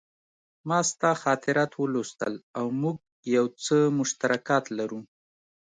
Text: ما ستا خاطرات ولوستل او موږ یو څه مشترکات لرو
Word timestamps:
ما 0.67 0.79
ستا 0.91 1.11
خاطرات 1.23 1.71
ولوستل 1.81 2.33
او 2.57 2.65
موږ 2.81 2.97
یو 3.35 3.45
څه 3.63 3.75
مشترکات 3.99 4.63
لرو 4.77 4.99